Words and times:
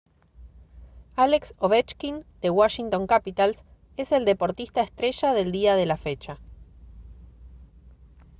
alex 1.15 1.53
ovechkin 1.61 2.25
de 2.41 2.49
washington 2.49 3.05
capitals 3.05 3.63
es 3.97 4.11
el 4.11 4.25
deportista 4.25 4.81
estrella 4.81 5.31
del 5.35 5.51
día 5.51 5.75
de 5.75 5.85
la 5.85 5.95
fecha 5.97 6.39